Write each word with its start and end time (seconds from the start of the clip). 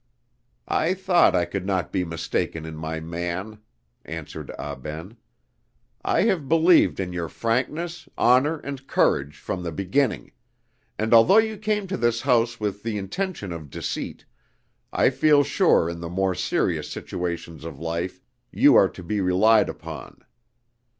"I 0.67 0.95
thought 0.95 1.35
I 1.35 1.45
could 1.45 1.63
not 1.63 1.91
be 1.91 2.03
mistaken 2.03 2.65
in 2.65 2.75
my 2.75 2.99
man," 2.99 3.59
answered 4.03 4.49
Ah 4.57 4.73
Ben. 4.73 5.15
"I 6.03 6.23
have 6.23 6.49
believed 6.49 6.99
in 6.99 7.13
your 7.13 7.29
frankness, 7.29 8.09
honor, 8.17 8.57
and 8.61 8.87
courage 8.87 9.37
from 9.37 9.61
the 9.61 9.71
beginning; 9.71 10.31
and 10.97 11.13
although 11.13 11.37
you 11.37 11.55
came 11.55 11.85
to 11.85 11.97
this 11.97 12.21
house 12.21 12.59
with 12.59 12.81
the 12.81 12.97
intention 12.97 13.51
of 13.51 13.69
deceit, 13.69 14.25
I 14.91 15.11
feel 15.11 15.43
sure 15.43 15.85
that 15.85 15.91
in 15.91 15.99
the 15.99 16.09
more 16.09 16.33
serious 16.33 16.89
situations 16.89 17.63
of 17.63 17.77
life 17.79 18.23
you 18.51 18.73
are 18.73 18.89
to 18.89 19.03
be 19.03 19.21
relied 19.21 19.69
upon. 19.69 20.25